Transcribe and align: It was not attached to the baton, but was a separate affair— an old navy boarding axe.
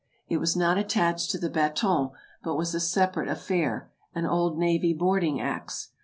It 0.27 0.37
was 0.37 0.55
not 0.55 0.79
attached 0.79 1.29
to 1.29 1.37
the 1.37 1.47
baton, 1.47 2.09
but 2.43 2.55
was 2.57 2.73
a 2.73 2.79
separate 2.79 3.29
affair— 3.29 3.91
an 4.15 4.25
old 4.25 4.57
navy 4.57 4.95
boarding 4.95 5.39
axe. 5.39 5.89